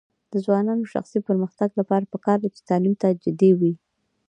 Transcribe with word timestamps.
د 0.31 0.33
ځوانانو 0.45 0.83
د 0.87 0.91
شخصي 0.93 1.19
پرمختګ 1.27 1.69
لپاره 1.79 2.09
پکار 2.13 2.37
ده 2.43 2.49
چې 2.55 2.61
تعلیم 2.69 2.95
ته 3.01 3.07
جدي 3.23 3.51
وي. 3.59 3.73